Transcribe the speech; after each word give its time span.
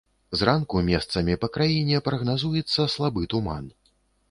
Зранку 0.39 0.79
месцамі 0.87 1.35
па 1.43 1.49
краіне 1.59 2.01
прагназуецца 2.09 2.91
слабы 2.97 3.31
туман. 3.37 3.73